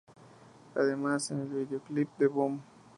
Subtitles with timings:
[0.73, 2.59] Además en el videoclip de "Boom!